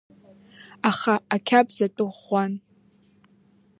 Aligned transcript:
Аха 0.89 1.13
ақьабз 1.35 1.75
атәы 1.85 2.05
ӷәӷәан. 2.13 2.53